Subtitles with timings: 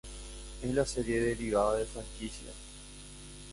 [0.63, 2.49] Es la serie derivada de franquicia.